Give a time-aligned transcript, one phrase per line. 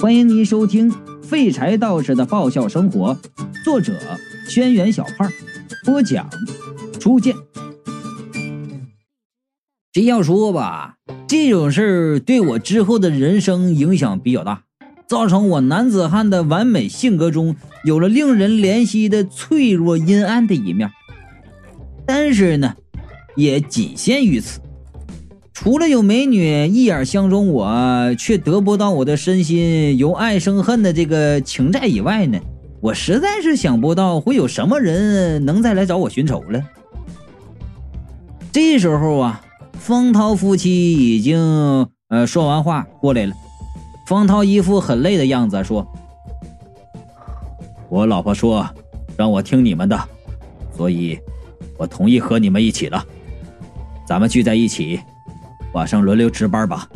[0.00, 0.90] 欢迎您收听
[1.22, 3.14] 《废柴道士的爆笑生活》，
[3.62, 3.92] 作者：
[4.48, 5.30] 轩辕小胖，
[5.84, 6.26] 播讲：
[6.98, 7.36] 初见。
[9.92, 10.96] 这要说吧，
[11.28, 14.62] 这种事儿对我之后的人生影响比较大，
[15.06, 17.54] 造成我男子汉的完美性格中
[17.84, 20.90] 有了令人怜惜的脆弱阴暗的一面。
[22.06, 22.74] 但是呢，
[23.36, 24.60] 也仅限于此。
[25.60, 32.40] 除了有美女一眼相中我，却得不到我的身心，由爱生恨的这个情债以外呢，
[32.80, 36.64] 我实在是想不到会有什么人能再来找我寻仇了。
[38.50, 39.44] 这时候啊，
[39.74, 43.34] 方涛夫妻已经呃说完话过来了。
[44.06, 45.86] 方涛一副很累的样子说
[47.90, 48.66] ：“我老婆说
[49.14, 50.08] 让我听你们的，
[50.74, 51.18] 所以
[51.76, 53.04] 我同意和你们一起了。
[54.08, 54.98] 咱们聚在一起。”
[55.72, 56.88] 晚上轮流值班吧。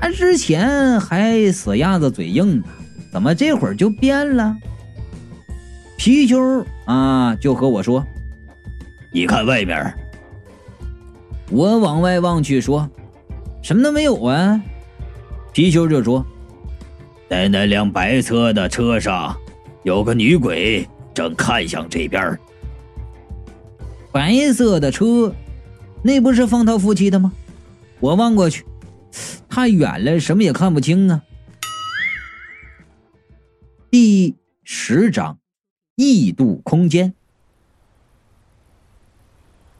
[0.00, 2.64] 他之前还死鸭子嘴硬呢，
[3.10, 4.54] 怎么这会儿就变了？
[5.96, 8.04] 皮球啊，就和我说
[9.12, 9.94] ：“你看外面。”
[11.50, 12.86] 我往外望去，说
[13.62, 14.60] ：“什么都没有啊。”
[15.54, 16.22] 皮球就说
[17.30, 19.34] ：“在那辆白色的车上，
[19.84, 22.38] 有个女鬼正看向这边。
[24.12, 25.32] 白色的车。”
[26.06, 27.32] 那不是方涛夫妻的吗？
[27.98, 28.66] 我望过去，
[29.48, 31.22] 太远了，什么也看不清啊。
[33.90, 35.38] 第十章，
[35.96, 37.14] 异度空间。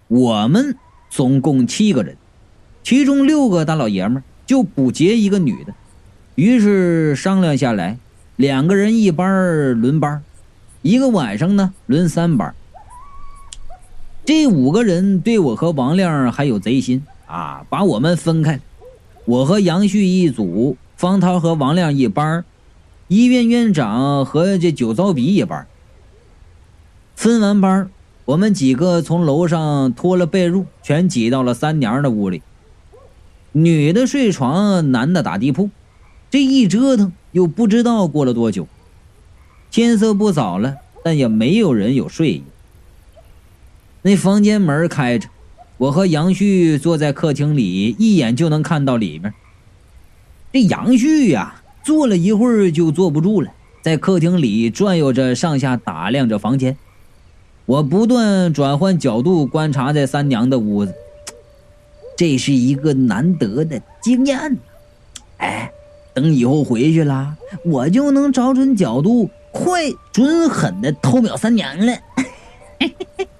[0.09, 0.75] 我们
[1.11, 2.17] 总共七个人，
[2.83, 5.75] 其中六个大老爷们就补结一个女的，
[6.37, 7.99] 于是商量下来，
[8.37, 10.25] 两个人一班轮班，
[10.81, 12.55] 一个晚上呢轮三班。
[14.25, 18.59] 这五个人对我和王亮还有贼心啊，把我们分开。
[19.27, 22.43] 我和杨旭一组，方涛和王亮一班，
[23.09, 25.67] 医院院长和这酒糟鼻一班。
[27.15, 27.91] 分完班，
[28.25, 32.43] 我们几个从楼上脱了被褥，全挤到了三娘的屋里。
[33.53, 35.69] 女的睡床，男的打地铺。
[36.31, 38.67] 这一折腾，又不知道过了多久。
[39.71, 42.43] 天色不早了，但也没有人有睡意。
[44.07, 45.31] 那房间门开着，
[45.79, 49.33] 我和杨旭坐在客厅里，一眼就能看到里面。
[50.53, 53.51] 这杨旭呀，坐了一会儿就坐不住了，
[53.81, 56.77] 在客厅里转悠着，上下打量着房间。
[57.65, 60.95] 我不断转换角度观察着三娘的屋子，
[62.15, 64.59] 这是一个难得的经验。
[65.39, 65.73] 哎，
[66.13, 67.35] 等以后回去了，
[67.65, 71.97] 我就能找准角度，快、准、狠的偷瞄三娘了。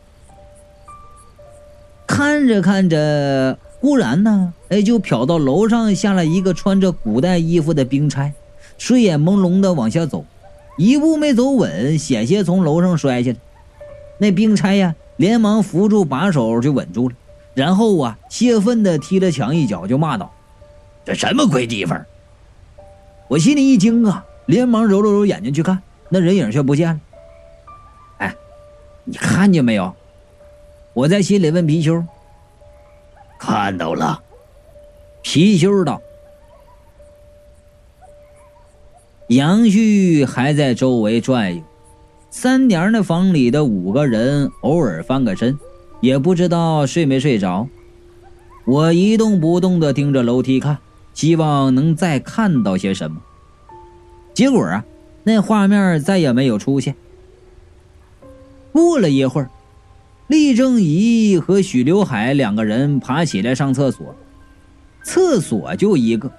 [2.15, 8.33] 看着看着，忽然呢，哎，就瞟到楼上下来一个穿着古代衣服的兵差，
[8.79, 10.25] 睡眼朦胧的往下走，
[10.79, 13.37] 一步没走稳，险些从楼上摔下来。
[14.19, 17.17] 那兵差呀，连忙扶住把手就稳住了，
[17.53, 20.33] 然后啊，泄愤的踢了墙一脚，就骂道
[21.05, 22.01] ：“这什么鬼地方？”
[23.27, 27.01] 我心里一惊啊，连忙揉了揉眼睛去看，那人影却不见了。
[28.19, 28.37] 哎，
[29.03, 29.93] 你看见没有？
[30.95, 32.05] 我在心里问皮丘
[33.37, 34.23] ：“看到了。”
[35.23, 36.01] 皮丘道
[39.27, 41.63] ：“杨旭还在周围转悠，
[42.31, 45.59] 三娘那房里的五个人偶尔翻个身，
[46.01, 47.67] 也不知道睡没睡着。
[48.65, 50.79] 我一动不动地盯着楼梯看，
[51.13, 53.21] 希望能再看到些什么。
[54.33, 54.85] 结果啊，
[55.25, 56.95] 那画面再也没有出现。
[58.73, 59.51] 过了一会儿。”
[60.27, 64.15] 厉正仪和许刘海两个人爬起来上厕所，
[65.03, 66.31] 厕所就一个。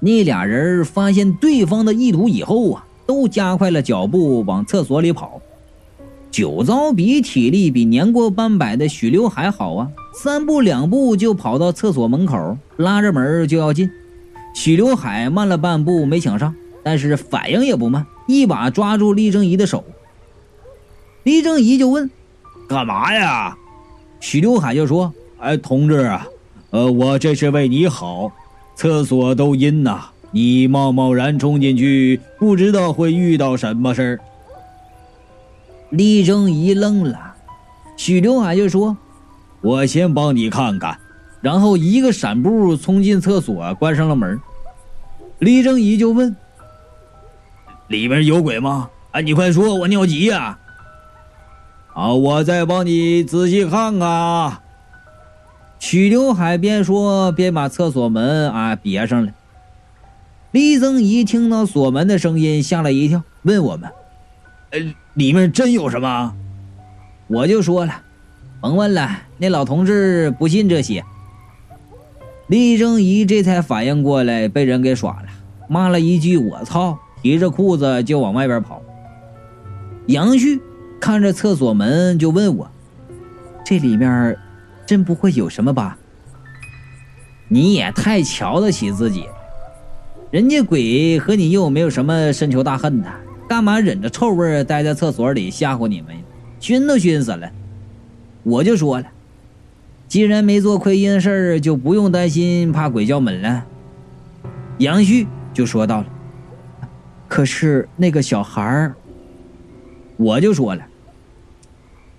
[0.00, 5.42] 那俩人发现对方的意图以后啊，都加快了脚步往厕所里跑。
[6.30, 13.90] 酒糟鼻体力比年过半百的许刘海好啊，三步两步就跑到厕所门口，拉着门就要进。
[14.54, 19.84] 许刘海慢了半步没抢上，但是反应也不慢，一把抓住厉正仪的手。
[21.24, 22.10] 厉正仪就问。
[22.68, 23.56] 干嘛呀？
[24.20, 26.26] 许刘海就说：“哎，同志啊，
[26.70, 28.30] 呃，我这是为你好。
[28.74, 34.20] 厕所都阴呐，你贸贸然冲进去，不知道会遇到什么事儿。”
[35.90, 37.34] 李正一愣了，
[37.96, 38.96] 许刘海就说
[39.62, 40.98] ：“我先帮你看看。”
[41.40, 44.38] 然后一个闪步冲进厕所，关上了门。
[45.38, 46.36] 李正一就问
[47.88, 48.90] ：“里边有鬼吗？
[49.12, 50.58] 哎，你快说，我尿急呀！”啊！
[52.06, 54.08] 我再帮你仔细看看。
[54.08, 54.62] 啊。
[55.78, 59.32] 曲刘海边说边把厕所门啊别上了。
[60.50, 63.90] 李增一听到锁门的声音，吓了一跳，问我们
[64.70, 66.34] ：“呃，里面真有什么？”
[67.28, 68.02] 我就说了
[68.60, 71.04] ：“甭问了，那老同志不信这些。”
[72.48, 75.28] 李正一这才反应过来，被人给耍了，
[75.68, 78.82] 骂了一句“我操”，提着裤子就往外边跑。
[80.06, 80.60] 杨旭
[81.00, 82.70] 看着厕所门，就问我
[83.64, 84.36] ：“这里面
[84.86, 85.98] 真不会有什么吧？”
[87.48, 89.34] 你也太瞧得起自己了，
[90.30, 93.08] 人家鬼和你又没有什么深仇大恨的，
[93.48, 96.14] 干嘛忍着臭味待在厕所里吓唬你们？
[96.60, 97.50] 熏都熏死了。
[98.42, 99.06] 我就说了。
[100.08, 103.64] 既然没做亏心事儿，就不用担心怕鬼叫门了。
[104.78, 106.06] 杨旭就说到了
[107.28, 108.94] ：“可是那个小孩儿，
[110.18, 110.84] 我就说了，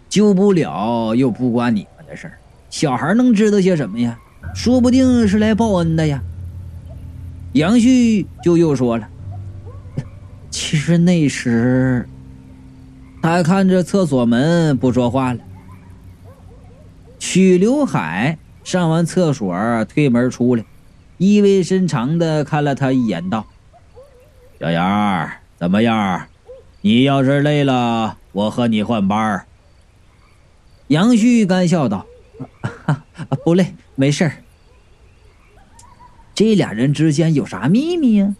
[0.09, 2.39] 救不了又不关你们的事儿，
[2.71, 4.17] 小孩能知道些什么呀？
[4.55, 6.19] 说不定是来报恩的呀。”
[7.53, 9.07] 杨旭就又说了
[10.49, 12.07] ：“其实那时，
[13.21, 15.39] 他看着厕所门不说话了。”
[17.19, 19.53] 曲刘海上完厕所，
[19.85, 20.63] 推门出来，
[21.17, 23.45] 意味深长的看了他一眼，道
[24.57, 26.21] ：“小杨，怎么样？
[26.81, 29.45] 你要是累了，我和你换班儿。”
[30.87, 32.05] 杨旭干笑道
[33.43, 34.33] ：“不累，没事儿。”
[36.33, 38.33] 这俩人之间有啥秘密呀？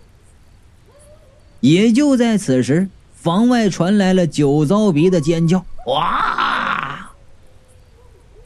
[1.60, 7.12] 也就在此时，房外传来了酒糟鼻的尖叫：“哇！”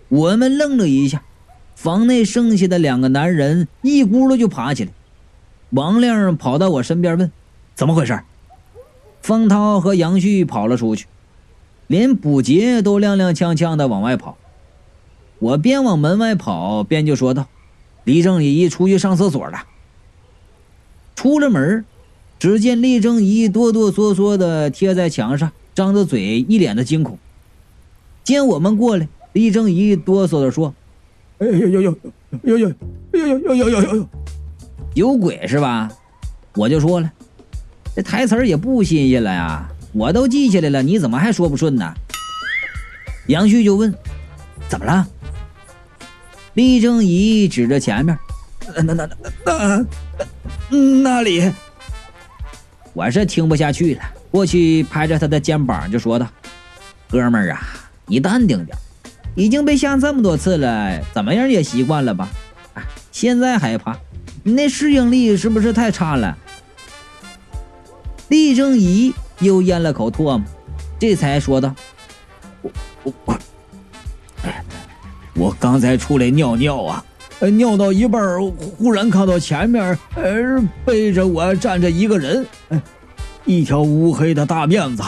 [0.10, 1.22] 我们愣了一下，
[1.76, 4.92] 房内剩下的两个男人一咕噜就爬起来。
[5.70, 7.32] 王亮跑到我身边问
[7.76, 8.20] ：“怎么回事？”
[9.24, 11.08] 方涛和杨旭跑了出去，
[11.88, 14.38] 连卜杰都踉踉跄跄的往外跑。
[15.40, 17.48] 我边往门外跑边就说道
[18.04, 19.64] ：“李正仪出去上厕所了。”
[21.16, 21.86] 出了门，
[22.38, 27.18] 只见厉正仪哆哆嗦嗦的贴在墙上，张着嘴，一脸的惊恐。
[28.26, 29.08] 见我们过来。
[29.32, 30.76] 李正仪哆嗦的说
[31.40, 31.98] ：“哎呦呦呦
[32.44, 32.76] 呦呦呦
[33.14, 34.08] 呦呦呦呦呦，
[34.94, 35.90] 有鬼是吧？”
[36.56, 37.12] 我就说了，
[37.96, 41.94] 这台词儿也不新鲜了呀，我都记下来了，你怎么还说不顺呢？
[43.28, 43.94] 杨旭就问
[44.68, 45.08] ：“怎么了？”
[46.56, 48.18] 厉正仪指着前面
[48.76, 49.10] ：“那那那
[49.46, 49.86] 那
[50.70, 51.52] 那那里。”
[52.94, 56.28] 我是听不下去了，过去拍着他的肩膀就说道
[57.10, 57.62] ：“哥们儿啊，
[58.08, 58.78] 你淡定点。”
[59.36, 62.30] 已经被吓这么多次了，怎么样也习惯了吧？
[62.76, 63.98] 啊，现在害怕，
[64.44, 66.38] 你那适应力是不是太差了？
[68.30, 70.42] 厉正仪又咽了口唾沫，
[71.00, 71.74] 这才说道
[72.62, 72.72] ：“我
[73.04, 73.38] 我我，
[75.36, 77.04] 我刚才出来尿尿啊，
[77.40, 78.22] 尿到一半，
[78.78, 82.46] 忽然看到前面呃背着我站着一个人，
[83.46, 85.04] 一条乌黑的大辫子。”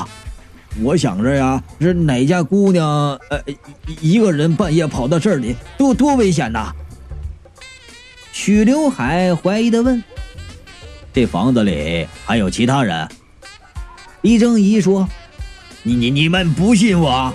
[0.83, 2.85] 我想着呀，是哪家姑娘？
[3.29, 3.39] 呃，
[4.01, 6.73] 一个人半夜跑到这里，多多危险呐！
[8.33, 10.03] 许刘海怀疑的问
[11.15, 13.07] ：“这房子里还有其他人？”
[14.21, 15.07] 李正仪说
[15.81, 17.33] ：“你你你们不信我？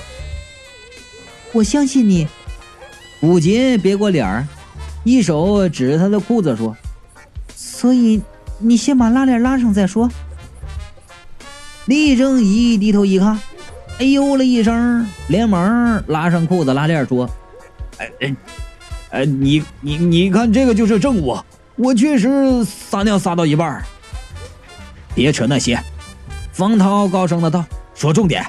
[1.53, 2.29] 我相信你。”
[3.23, 4.47] 武杰别过脸儿，
[5.03, 6.77] 一手指着他的裤子说
[7.57, 8.21] ：“所以
[8.59, 10.11] 你先把拉链拉上再说。”
[11.87, 13.41] 李正仪低头一看，
[13.99, 17.29] 哎呦了一声，连忙拉上裤子拉链说
[17.99, 18.37] ：“哎哎
[19.11, 21.37] 哎，你你你看，这个就是证物，
[21.81, 23.83] 我确实撒尿撒到一半。”
[25.15, 25.83] 别扯那些，
[26.53, 28.45] 方涛高声的道：“说重点。”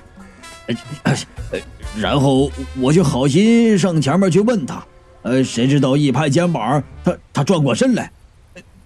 [1.98, 4.86] 然后我就好心上前面去问他，
[5.24, 8.12] 呃，谁知道一拍肩膀，他他转过身来，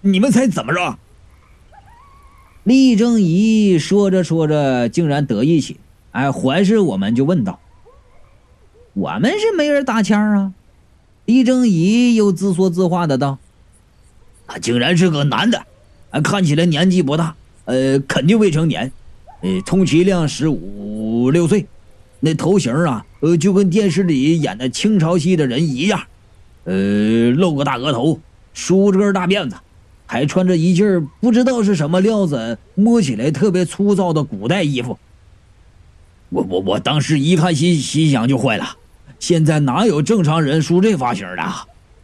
[0.02, 0.98] 你们猜怎么着？
[2.64, 5.80] 厉正仪说着说着，竟然得意起，
[6.12, 7.60] 哎，环视我们就问道
[8.94, 10.54] ：“我们是没人搭腔啊？”
[11.26, 13.38] 厉正仪又自说自话的道
[14.48, 15.64] ：“他竟然是个男的，
[16.12, 17.36] 啊，看起来年纪不大，
[17.66, 18.92] 呃，肯定未成年，
[19.42, 21.66] 呃，充其量十五六岁，
[22.20, 26.02] 那头型啊，呃，就跟电视里演的清朝戏的人一样，
[26.66, 28.20] 呃，露个大额头，
[28.54, 29.56] 梳着根大辫子。”
[30.08, 35.00] 还穿着一件不知道是什么料子，摸起来特别粗糙的古代衣服。
[36.30, 38.78] 我我我当时一看心心想就坏了，
[39.18, 41.44] 现在哪有正常人梳这发型的？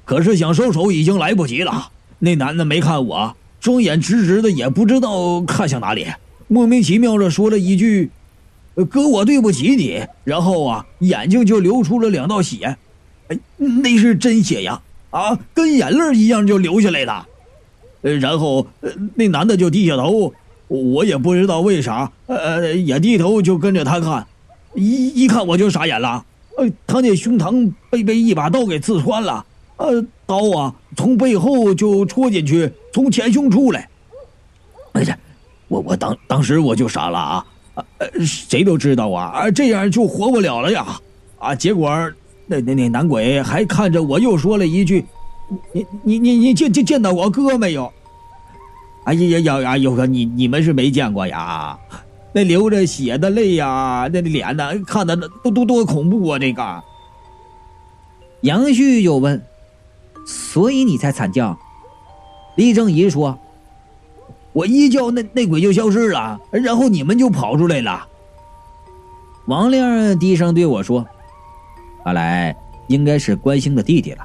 [0.03, 1.91] 可是想收手已经来不及了。
[2.23, 6.05] 那男的没看我，双眼直直的，也不知道看向哪里，
[6.47, 8.11] 莫名其妙的说了一句
[8.89, 12.77] ：“哥，我对不起你。”然后啊，眼睛就流出了两道血，
[13.27, 14.79] 哎，那是真血呀！
[15.09, 17.27] 啊，跟眼泪一样就流下来了。
[18.03, 18.67] 呃，然后
[19.15, 20.31] 那男的就低下头，
[20.67, 24.27] 我也不知道为啥，呃，也低头就跟着他看，
[24.75, 26.23] 一一看我就傻眼了，
[26.57, 29.43] 呃，他那胸膛被被一把刀给刺穿了，
[29.81, 33.89] 呃，刀啊从背后就戳进去，从前胸出来。
[34.93, 35.17] 哎呀，
[35.67, 37.45] 我我当当时我就傻了啊，
[37.97, 40.85] 呃，谁都知道啊，啊这样就活不了了呀，
[41.39, 41.89] 啊，结果
[42.45, 45.05] 那那那男鬼还看着我，又说了一句。
[45.73, 47.91] 你你你你见见见到我哥没有？
[49.03, 49.77] 哎呀呀呀呀！
[49.77, 51.77] 有哥，你你们是没见过呀？
[52.33, 56.39] 那流着血的泪呀，那脸呢，看的那都都多恐怖啊！
[56.39, 56.83] 这个
[58.41, 59.43] 杨旭就问
[60.25, 61.57] ：“所以你才惨叫？”
[62.57, 63.37] 李正仪说
[64.53, 68.07] ：“我一叫，那那鬼就消失了，然后你们就跑出来了。”
[69.47, 71.05] 王亮低声对我说
[72.03, 72.55] ：“看来
[72.87, 74.23] 应该是关兴的弟弟了。”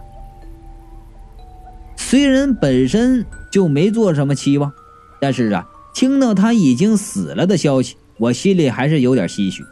[1.97, 4.73] 虽然本身就没做什么期望，
[5.21, 9.65] 但是啊，听到他已经死了的消息，我心里还是有点唏嘘。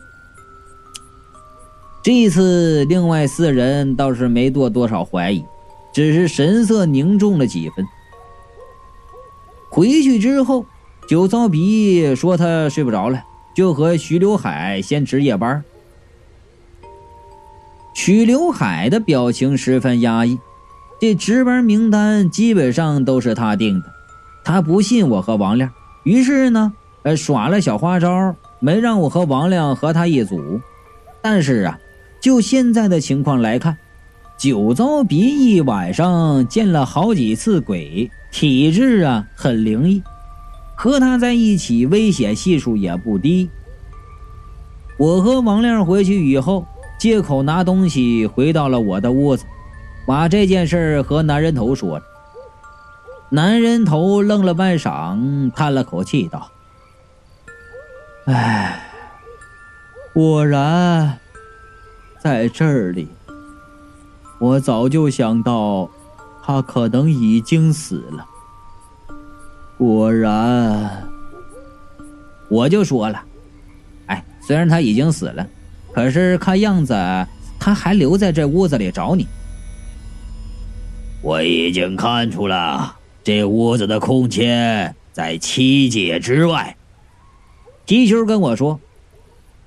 [2.03, 5.45] 这次另外四人倒是没做多少怀疑，
[5.95, 7.87] 只是神色凝重了几分。
[9.71, 10.67] 回去之后，
[11.09, 13.25] 酒糟鼻说他睡不着了，
[13.55, 15.65] 就和徐刘海先值夜班。
[17.95, 20.39] 徐刘海的表情十分压抑。
[21.01, 23.87] 这值班名单基本上都是他定的，
[24.45, 25.71] 他不信我和王亮，
[26.03, 26.73] 于是呢，
[27.03, 30.61] 呃，耍了小花招，没让我和王亮和他一组。
[31.21, 31.79] 但是啊，
[32.21, 33.77] 就现在的情况来看，
[34.37, 40.03] 酒糟鼻一晚上见了好几次鬼，体质啊很灵异，
[40.75, 43.49] 和他在一起危险系数也不低。
[44.99, 46.67] 我和王亮回去以后，
[46.99, 49.45] 借口拿东西回到了我的屋子。
[50.07, 52.05] 把这件事和男人头说了。
[53.31, 56.51] 男人头愣了半晌，叹了口气道
[58.29, 58.83] ：“唉，
[60.13, 61.19] 果然，
[62.21, 63.09] 在这里，
[64.45, 65.89] 我早就想到，
[66.43, 68.27] 他可能已经死了。
[69.79, 71.09] 果然，
[72.51, 73.25] 我就说了，
[74.05, 75.47] 哎，虽然他已经死了，
[75.95, 76.95] 可是看样子
[77.59, 79.27] 他还留在这屋子里找你。”
[81.25, 86.77] 我已经看出了这屋子的空间在七界之外。
[87.87, 88.79] 皮球跟我说：“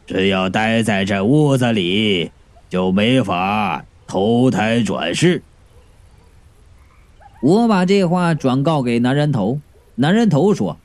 [0.05, 2.29] 只要待在这屋子里，
[2.69, 5.43] 就没法投胎转世。”
[7.41, 9.59] 我把这话转告给男人头，
[9.95, 10.77] 男人头说：“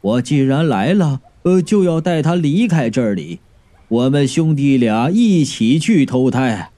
[0.00, 3.38] 我既然来了，呃，就要带他离开这里。
[3.88, 6.70] 我们兄弟俩一起去投胎，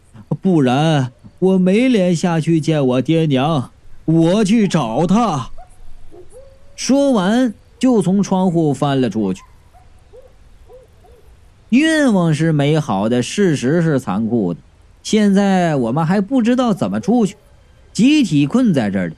[0.42, 3.70] 不然。”我没脸下去见我爹娘，
[4.06, 5.50] 我去找他。
[6.74, 9.42] 说完，就从窗户翻了出去。
[11.68, 14.60] 愿望是美好的，事实是残酷的。
[15.04, 17.36] 现在我们还不知道怎么出去，
[17.92, 19.14] 集体困在这里。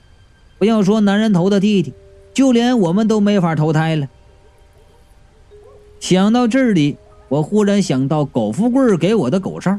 [0.59, 1.95] 不要说男人头的弟弟，
[2.35, 4.09] 就连我们都没法投胎了。
[6.01, 6.97] 想到这里，
[7.29, 9.79] 我忽然想到狗富贵给我的狗哨。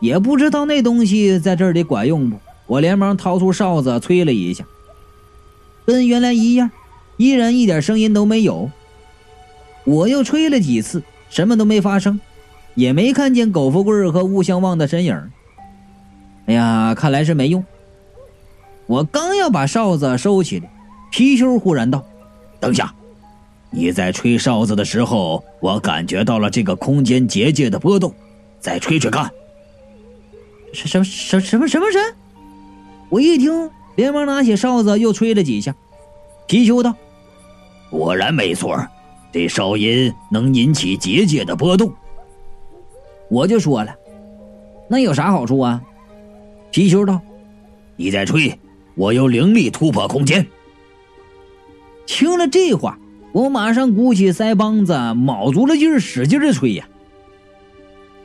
[0.00, 2.38] 也不知道那东西在这里管用不？
[2.66, 4.64] 我连忙掏出哨子吹了一下，
[5.84, 6.70] 跟原来一样，
[7.16, 8.70] 依然一点声音都没有。
[9.84, 12.20] 我又吹了几次，什么都没发生，
[12.78, 15.30] 也没看见苟富贵和吴相望的身影。
[16.46, 17.64] 哎呀，看来是没用。
[18.86, 20.70] 我刚要把哨子收起来，
[21.12, 22.06] 貔貅忽然道
[22.60, 22.94] ：“等下，
[23.72, 28.14] 你在吹哨子的时候，我感觉到了这个空间结界的波动，
[28.60, 29.28] 再吹吹看。”
[30.72, 32.00] 什什什什么什么神？
[33.08, 35.74] 我一听，连忙拿起哨子又吹了几下。
[36.46, 36.94] 貔貅道
[37.90, 38.86] ：“果然没错，
[39.32, 41.92] 这哨音能引起结界的波动。”
[43.28, 43.94] 我就说了
[44.88, 45.82] ：“那有啥好处啊？”
[46.70, 47.20] 皮球道
[47.96, 48.58] ：“你再吹，
[48.94, 50.46] 我有灵力突破空间。”
[52.06, 52.98] 听了这话，
[53.32, 56.88] 我马上鼓起腮帮子，卯足了劲儿，使劲的吹呀。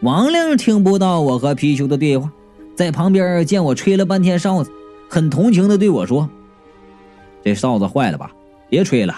[0.02, 2.32] 王亮听不到我和皮球的对话，
[2.76, 4.72] 在旁边见我吹了半天哨子，
[5.10, 6.30] 很同情的对我说
[7.44, 8.32] ：“这哨子坏了吧？
[8.70, 9.16] 别吹了，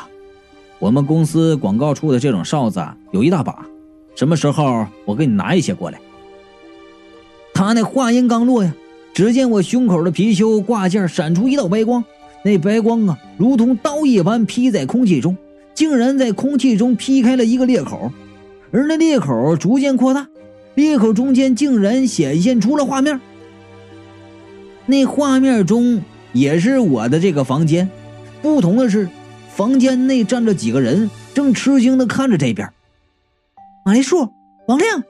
[0.79, 3.65] 我们公司广告处的这种哨子有一大把，
[4.15, 6.00] 什么时候我给你拿一些过来？”
[7.53, 8.74] 他那话音刚落呀，
[9.13, 12.03] 只见我胸口的貔貅挂件闪出一道白光，
[12.43, 15.38] 那白光啊，如同刀一般劈在空气中，
[15.74, 18.12] 竟然在空气中劈开了一个裂口，
[18.72, 20.27] 而那裂口逐渐扩大。
[20.74, 23.22] 裂口中间竟然显现出了画面，
[24.86, 26.01] 那画面中
[26.34, 27.89] 也是我的这个房间，
[28.41, 29.07] 不同的是，
[29.48, 32.69] 房间内站着几个人，正吃惊的看着这边。
[33.87, 34.33] 马丽树、
[34.67, 35.03] 王亮，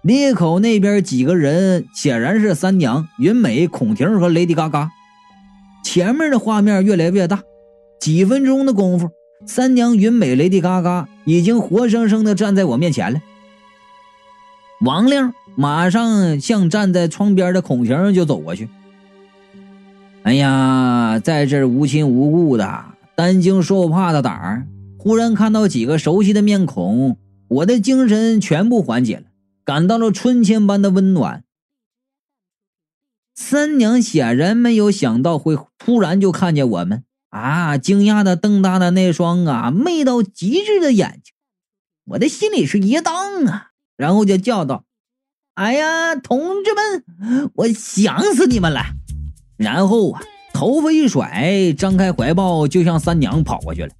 [0.00, 4.90] 裂口那边几个人显然是三娘、云美、孔婷和雷迪嘎嘎。
[5.84, 7.42] 前面的画面越来越大，
[8.00, 9.10] 几分钟的功夫，
[9.44, 13.20] 三娘、云美、雷迪嘎嘎已经活生生的站在我面前了。
[14.80, 18.70] 王亮马上向站在窗边的孔婷就走过去。
[20.22, 29.24] 哎呀，在这无亲无故的、担惊受怕的胆儿，忽然看到几个熟悉的面孔，我的精神全部缓解了，
[29.64, 31.44] 感到了春天般的温暖。
[33.34, 41.34] 三娘显然没有想到会突然就看见我们啊，惊讶的瞪大了那双啊媚到极致的眼睛，
[42.04, 44.84] 我的心里是一荡啊，然后就叫道
[45.54, 48.84] ：“哎呀，同志们，我想死你们了！”
[49.58, 50.22] 然后啊，
[50.52, 53.92] 头发一甩，张开怀抱就向三娘跑过去了。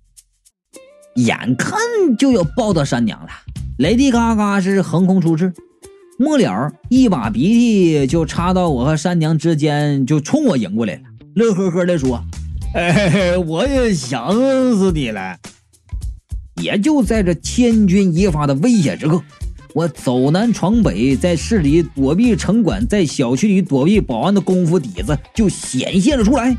[1.16, 1.78] 眼看
[2.18, 3.28] 就要抱到三娘了，
[3.78, 5.52] 雷迪嘎嘎是横空出世，
[6.18, 11.00] 末了一把鼻涕就插到我和三娘之间，就冲我迎过来了，
[11.34, 12.20] 乐呵呵的说
[12.74, 14.32] ：“哎，我也想
[14.76, 15.36] 死你了。”
[16.62, 19.20] 也就在这千钧一发的危险时刻。
[19.74, 26.56] 我走南闯北，在市里躲避城管，在小区里躲避保安的功夫底子就显现了出来。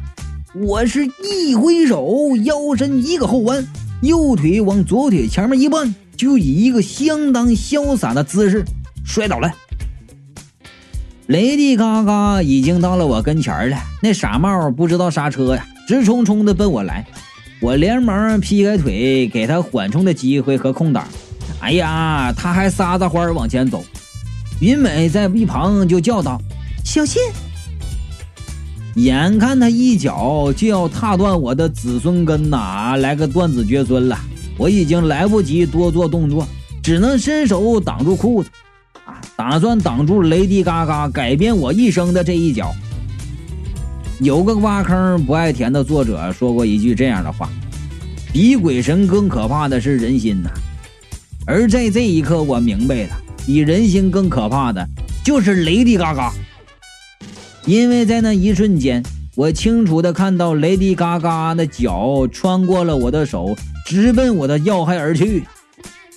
[0.53, 3.65] 我是一挥手，腰身一个后弯，
[4.05, 8.63] 右腿往左腿前面一绊，就以一个相当潇洒的姿势
[9.05, 9.51] 摔倒了。
[11.27, 17.05] 雷迪嘎嘎已经到了我跟前了，那傻帽不知道刹车呀，直冲冲的奔我来。
[17.61, 21.07] 我连忙劈开腿，给他缓冲的机会和空档。
[21.59, 23.83] 哎呀，他还撒着欢往前走，
[24.59, 26.39] 云美在一旁就叫道
[26.85, 27.21] ：“小心！”
[28.95, 34.17] 眼看他一脚就要踏断我的子孙根呐，啊来个断子绝孙了，
[34.57, 36.47] 我已经来不及多做动作，
[36.81, 38.49] 只能伸手挡住裤子，
[39.05, 42.73] 啊，打算挡住雷迪嘎嘎改变我一生的这一脚。
[44.19, 47.49] 有个挖坑不爱填的作者说过一句这样的话
[48.31, 50.49] ：“比鬼神更可怕的是人心呐。”
[51.45, 53.09] 而在这一刻，我明白了，
[53.45, 54.87] 比人心更可怕的
[55.21, 56.33] 就是雷迪嘎嘎。
[57.65, 59.03] 因为在那一瞬间，
[59.35, 65.43] 我清楚的看到雷迪嘎嘎的脚穿过了我的手，直奔我的要害而去。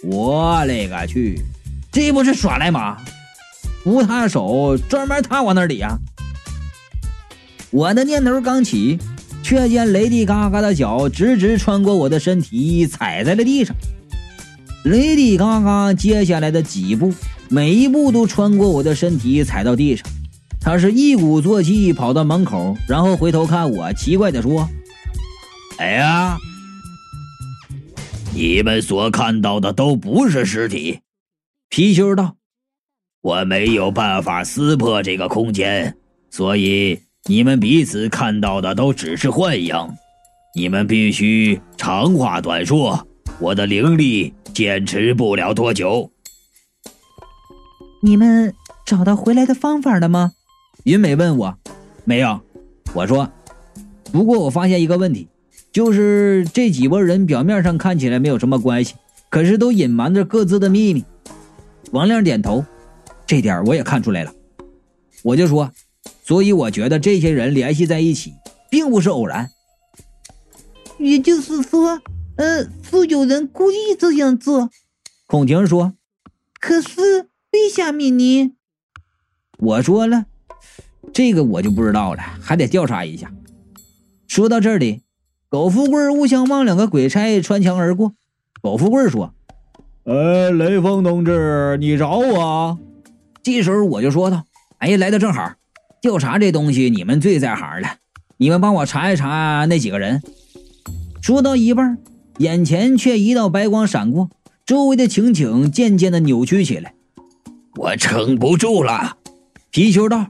[0.05, 1.41] 我勒个去，
[1.91, 2.99] 这不是耍赖吗？
[3.83, 5.99] 扶他手，专门踏我那里呀！
[7.71, 8.99] 我的念头刚起，
[9.43, 13.75] 却见雷迪嘎嘎的脚直直穿过我的身体，踩在了地上。
[14.85, 17.15] 雷迪嘎嘎接下来的几步，
[17.49, 20.07] 每一步都穿过我的身体，踩到地上。
[20.61, 24.69] 他是一鼓作气跑到门口，然后回头看我，奇怪的说
[25.79, 26.37] ：“哎呀，
[28.35, 31.01] 你们所看到的都不是尸体。”
[31.71, 32.37] 貔貅道
[33.23, 35.97] ：“我没有办法撕破这个空间，
[36.31, 39.75] 所以你们彼此看到的都只是幻影。
[40.55, 43.07] 你们必须长话短说，
[43.41, 46.11] 我的灵力。”坚持不了多久。
[48.03, 48.53] 你们
[48.85, 50.33] 找到回来的方法了吗？
[50.89, 51.59] 云美问我。
[52.07, 52.41] 没有，
[52.95, 53.31] 我说。
[54.11, 55.29] 不过我发现一个问题，
[55.71, 58.95] 就是这几拨人表面上看起来没有什么关系，
[59.29, 61.05] 可是都隐瞒着各自的秘密。
[61.91, 62.65] 王亮点头，
[63.27, 64.33] 这点我也看出来了。
[65.23, 65.71] 我就说，
[66.25, 68.33] 所以我觉得这些人联系在一起，
[68.71, 69.51] 并不是偶然。
[70.99, 72.01] 也就是说。
[72.37, 74.71] 呃，是有人故意这样做。
[75.27, 75.95] 孔婷说
[76.61, 78.53] ：“可是为什么呢？”
[79.59, 80.27] 我说了，
[81.13, 83.33] 这个我就不知道了，还得调查一下。
[84.27, 85.03] 说到这里，
[85.49, 88.15] 苟富贵、吴相望两个鬼差穿墙而过。
[88.61, 89.33] 苟富贵说
[90.05, 92.79] ：“呃，雷锋同志，你找我？”
[93.43, 94.45] 这时候我就说道
[94.79, 95.55] ：“哎，来的正好，
[96.01, 97.97] 调查这东西你们最在行了，
[98.37, 100.23] 你们帮我查一查那几个人。”
[101.23, 101.99] 说到一半。
[102.39, 104.31] 眼前却一道白光闪过，
[104.65, 106.95] 周围的情景渐渐的扭曲起来。
[107.75, 109.17] 我撑不住了，
[109.73, 110.29] 皮球道：“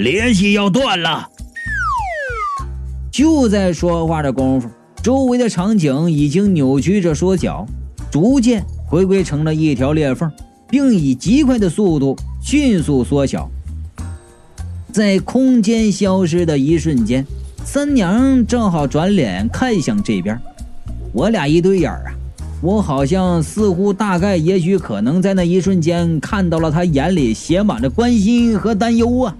[0.00, 1.28] 联系要断了。”
[3.12, 4.68] 就在说话的功夫，
[5.02, 7.66] 周围的场景已经扭曲着缩小，
[8.10, 10.30] 逐渐回归成了一条裂缝，
[10.68, 13.50] 并以极快的速度迅速缩小。
[14.90, 17.26] 在空间消失的一瞬间，
[17.64, 20.40] 三娘正好转脸看向这边。
[21.12, 22.14] 我俩一对眼啊，
[22.62, 29.36] 我好像似乎大概也许可能在那一瞬间看到了她眼里写满了关心和担忧啊。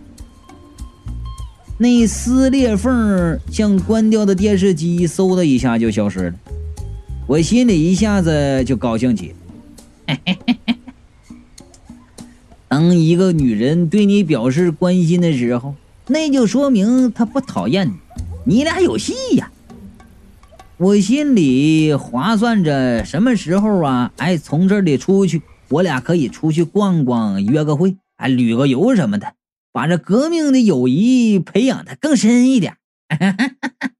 [1.83, 6.35] 那撕裂缝像关掉的电视机，嗖的一下就消失了。
[7.27, 9.35] 我心里一下子就高兴起。
[12.69, 15.75] 当一个女人对你表示关心的时候，
[16.07, 19.51] 那就说明她不讨厌你，你俩有戏呀。
[20.77, 24.13] 我心里划算着，什么时候啊？
[24.19, 25.41] 哎，从这里出去，
[25.71, 29.33] 我俩可以出去逛逛，约个会，哎，旅个游什么的，
[29.81, 32.77] 把这革命的友谊培养的更深一点。